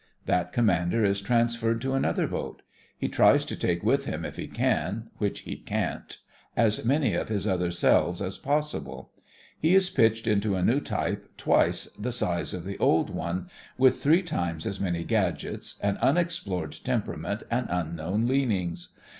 [0.25, 2.63] That commander is transferred to another boat.
[2.97, 6.17] He tries to take with him if he can, which he can't,
[6.57, 9.11] as many of his other selves as possible.
[9.59, 14.01] He is pitched into a new type twice the size of the old one, with
[14.01, 18.95] three times as many gadgets, an unexplored temperament and unknown leanings.